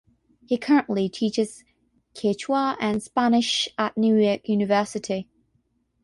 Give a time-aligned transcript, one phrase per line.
[0.47, 1.63] He currently teaches
[2.15, 5.29] Quechua and Spanish at New York University.